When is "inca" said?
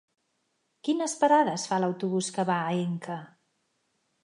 2.81-3.21